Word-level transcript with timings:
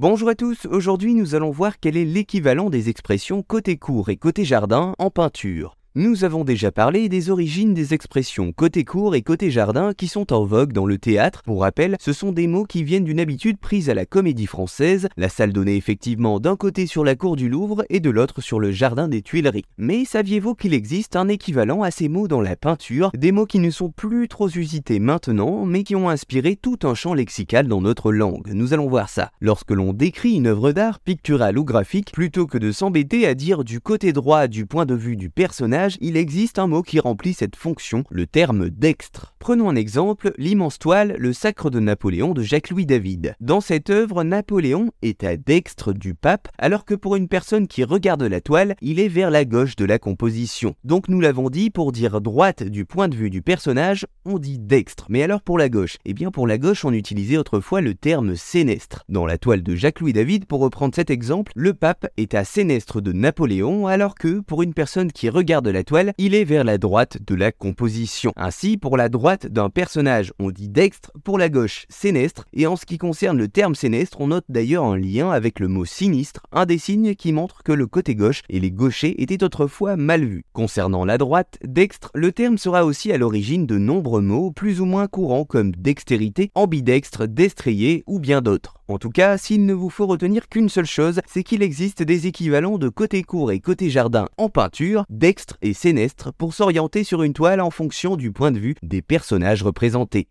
Bonjour 0.00 0.30
à 0.30 0.34
tous, 0.34 0.64
aujourd'hui 0.64 1.12
nous 1.12 1.34
allons 1.34 1.50
voir 1.50 1.78
quel 1.78 1.94
est 1.94 2.06
l'équivalent 2.06 2.70
des 2.70 2.88
expressions 2.88 3.42
côté 3.42 3.76
court 3.76 4.08
et 4.08 4.16
côté 4.16 4.46
jardin 4.46 4.94
en 4.98 5.10
peinture. 5.10 5.76
Nous 5.96 6.22
avons 6.22 6.44
déjà 6.44 6.70
parlé 6.70 7.08
des 7.08 7.30
origines 7.30 7.74
des 7.74 7.94
expressions 7.94 8.52
côté 8.52 8.84
court 8.84 9.16
et 9.16 9.22
côté 9.22 9.50
jardin 9.50 9.92
qui 9.92 10.06
sont 10.06 10.32
en 10.32 10.44
vogue 10.44 10.72
dans 10.72 10.86
le 10.86 10.98
théâtre. 10.98 11.42
Pour 11.42 11.62
rappel, 11.62 11.96
ce 11.98 12.12
sont 12.12 12.30
des 12.30 12.46
mots 12.46 12.62
qui 12.62 12.84
viennent 12.84 13.02
d'une 13.02 13.18
habitude 13.18 13.58
prise 13.58 13.90
à 13.90 13.94
la 13.94 14.06
comédie 14.06 14.46
française, 14.46 15.08
la 15.16 15.28
salle 15.28 15.52
donnée 15.52 15.74
effectivement 15.74 16.38
d'un 16.38 16.54
côté 16.54 16.86
sur 16.86 17.02
la 17.02 17.16
cour 17.16 17.34
du 17.34 17.48
Louvre 17.48 17.84
et 17.90 17.98
de 17.98 18.08
l'autre 18.08 18.40
sur 18.40 18.60
le 18.60 18.70
jardin 18.70 19.08
des 19.08 19.20
Tuileries. 19.20 19.64
Mais 19.78 20.04
saviez-vous 20.04 20.54
qu'il 20.54 20.74
existe 20.74 21.16
un 21.16 21.26
équivalent 21.26 21.82
à 21.82 21.90
ces 21.90 22.08
mots 22.08 22.28
dans 22.28 22.40
la 22.40 22.54
peinture, 22.54 23.10
des 23.18 23.32
mots 23.32 23.46
qui 23.46 23.58
ne 23.58 23.70
sont 23.70 23.90
plus 23.90 24.28
trop 24.28 24.48
usités 24.48 25.00
maintenant, 25.00 25.66
mais 25.66 25.82
qui 25.82 25.96
ont 25.96 26.08
inspiré 26.08 26.54
tout 26.54 26.78
un 26.84 26.94
champ 26.94 27.14
lexical 27.14 27.66
dans 27.66 27.80
notre 27.80 28.12
langue. 28.12 28.52
Nous 28.52 28.72
allons 28.72 28.88
voir 28.88 29.08
ça. 29.08 29.32
Lorsque 29.40 29.72
l'on 29.72 29.92
décrit 29.92 30.34
une 30.34 30.46
œuvre 30.46 30.70
d'art, 30.70 31.00
picturale 31.00 31.58
ou 31.58 31.64
graphique, 31.64 32.12
plutôt 32.12 32.46
que 32.46 32.58
de 32.58 32.70
s'embêter 32.70 33.26
à 33.26 33.34
dire 33.34 33.64
du 33.64 33.80
côté 33.80 34.12
droit 34.12 34.46
du 34.46 34.66
point 34.66 34.86
de 34.86 34.94
vue 34.94 35.16
du 35.16 35.30
personnage, 35.30 35.80
il 36.00 36.16
existe 36.16 36.58
un 36.58 36.66
mot 36.66 36.82
qui 36.82 37.00
remplit 37.00 37.34
cette 37.34 37.56
fonction, 37.56 38.04
le 38.10 38.26
terme 38.26 38.70
dextre. 38.70 39.34
Prenons 39.38 39.70
un 39.70 39.76
exemple, 39.76 40.32
l'immense 40.36 40.78
toile 40.78 41.16
Le 41.18 41.32
Sacre 41.32 41.70
de 41.70 41.80
Napoléon 41.80 42.34
de 42.34 42.42
Jacques-Louis 42.42 42.86
David. 42.86 43.34
Dans 43.40 43.60
cette 43.60 43.90
œuvre, 43.90 44.22
Napoléon 44.22 44.90
est 45.02 45.24
à 45.24 45.36
dextre 45.36 45.92
du 45.92 46.14
pape, 46.14 46.48
alors 46.58 46.84
que 46.84 46.94
pour 46.94 47.16
une 47.16 47.28
personne 47.28 47.66
qui 47.66 47.84
regarde 47.84 48.22
la 48.22 48.40
toile, 48.40 48.76
il 48.82 49.00
est 49.00 49.08
vers 49.08 49.30
la 49.30 49.44
gauche 49.44 49.76
de 49.76 49.84
la 49.84 49.98
composition. 49.98 50.74
Donc 50.84 51.08
nous 51.08 51.20
l'avons 51.20 51.48
dit, 51.48 51.70
pour 51.70 51.92
dire 51.92 52.20
droite 52.20 52.62
du 52.62 52.84
point 52.84 53.08
de 53.08 53.16
vue 53.16 53.30
du 53.30 53.42
personnage, 53.42 54.06
on 54.24 54.38
dit 54.38 54.58
dextre. 54.58 55.06
Mais 55.08 55.22
alors 55.22 55.42
pour 55.42 55.58
la 55.58 55.68
gauche? 55.68 55.96
Eh 56.04 56.12
bien 56.12 56.30
pour 56.30 56.46
la 56.46 56.58
gauche, 56.58 56.84
on 56.84 56.92
utilisait 56.92 57.38
autrefois 57.38 57.80
le 57.80 57.94
terme 57.94 58.36
sénestre. 58.36 59.04
Dans 59.08 59.26
la 59.26 59.38
toile 59.38 59.62
de 59.62 59.74
Jacques-Louis 59.74 60.12
David, 60.12 60.44
pour 60.44 60.60
reprendre 60.60 60.94
cet 60.94 61.10
exemple, 61.10 61.52
le 61.54 61.74
pape 61.74 62.06
est 62.16 62.34
à 62.34 62.44
sénestre 62.44 63.00
de 63.00 63.12
Napoléon, 63.12 63.86
alors 63.86 64.14
que 64.14 64.40
pour 64.40 64.62
une 64.62 64.74
personne 64.74 65.12
qui 65.12 65.28
regarde 65.28 65.68
la 65.70 65.84
toile, 65.84 66.12
il 66.18 66.34
est 66.34 66.44
vers 66.44 66.64
la 66.64 66.78
droite 66.78 67.18
de 67.26 67.34
la 67.34 67.52
composition. 67.52 68.32
Ainsi, 68.36 68.76
pour 68.76 68.96
la 68.96 69.08
droite 69.08 69.46
d'un 69.46 69.70
personnage, 69.70 70.32
on 70.38 70.50
dit 70.50 70.68
dextre, 70.68 71.12
pour 71.24 71.38
la 71.38 71.48
gauche, 71.48 71.86
sénestre, 71.88 72.46
et 72.52 72.66
en 72.66 72.76
ce 72.76 72.86
qui 72.86 72.98
concerne 72.98 73.38
le 73.38 73.48
terme 73.48 73.74
sénestre, 73.74 74.20
on 74.20 74.28
note 74.28 74.44
d'ailleurs 74.48 74.84
un 74.84 74.96
lien 74.96 75.30
avec 75.30 75.60
le 75.60 75.68
mot 75.68 75.84
sinistre, 75.84 76.42
un 76.52 76.66
des 76.66 76.78
signes 76.78 77.14
qui 77.14 77.32
montre 77.32 77.62
que 77.62 77.72
le 77.72 77.86
côté 77.86 78.14
gauche 78.14 78.42
et 78.48 78.60
les 78.60 78.70
gauchers 78.70 79.22
étaient 79.22 79.44
autrefois 79.44 79.96
mal 79.96 80.24
vus. 80.24 80.44
Concernant 80.52 81.04
la 81.04 81.18
droite, 81.18 81.58
dextre, 81.64 82.10
le 82.14 82.32
terme 82.32 82.58
sera 82.58 82.84
aussi 82.84 83.12
à 83.12 83.18
l'origine 83.18 83.66
de 83.66 83.78
nombreux 83.78 84.22
mots 84.22 84.50
plus 84.50 84.80
ou 84.80 84.84
moins 84.84 85.06
courants 85.06 85.44
comme 85.44 85.72
dextérité, 85.72 86.50
ambidextre, 86.54 87.26
destrier 87.26 88.04
ou 88.06 88.18
bien 88.18 88.40
d'autres. 88.40 88.79
En 88.90 88.98
tout 88.98 89.10
cas, 89.10 89.38
s'il 89.38 89.66
ne 89.66 89.72
vous 89.72 89.88
faut 89.88 90.08
retenir 90.08 90.48
qu'une 90.48 90.68
seule 90.68 90.84
chose, 90.84 91.20
c'est 91.24 91.44
qu'il 91.44 91.62
existe 91.62 92.02
des 92.02 92.26
équivalents 92.26 92.76
de 92.76 92.88
côté 92.88 93.22
court 93.22 93.52
et 93.52 93.60
côté 93.60 93.88
jardin 93.88 94.28
en 94.36 94.48
peinture, 94.48 95.04
dextre 95.08 95.56
et 95.62 95.74
sénestre, 95.74 96.32
pour 96.32 96.54
s'orienter 96.54 97.04
sur 97.04 97.22
une 97.22 97.32
toile 97.32 97.60
en 97.60 97.70
fonction 97.70 98.16
du 98.16 98.32
point 98.32 98.50
de 98.50 98.58
vue 98.58 98.74
des 98.82 99.00
personnages 99.00 99.62
représentés. 99.62 100.26